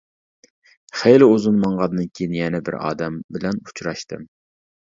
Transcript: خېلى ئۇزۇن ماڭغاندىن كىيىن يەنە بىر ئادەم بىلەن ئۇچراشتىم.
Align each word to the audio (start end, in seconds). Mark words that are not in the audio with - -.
خېلى 1.01 1.27
ئۇزۇن 1.33 1.59
ماڭغاندىن 1.67 2.09
كىيىن 2.15 2.35
يەنە 2.39 2.63
بىر 2.71 2.79
ئادەم 2.81 3.23
بىلەن 3.37 3.63
ئۇچراشتىم. 3.67 4.29